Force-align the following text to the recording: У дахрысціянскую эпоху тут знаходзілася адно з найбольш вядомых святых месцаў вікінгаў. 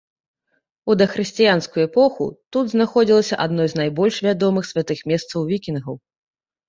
У 0.93 0.95
дахрысціянскую 1.01 1.83
эпоху 1.89 2.25
тут 2.57 2.65
знаходзілася 2.73 3.35
адно 3.47 3.63
з 3.75 3.81
найбольш 3.81 4.15
вядомых 4.29 4.63
святых 4.71 4.99
месцаў 5.13 5.39
вікінгаў. 5.51 5.93